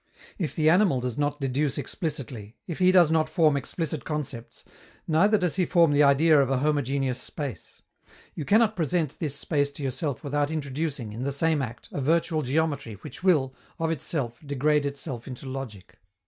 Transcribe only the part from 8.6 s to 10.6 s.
present this space to yourself without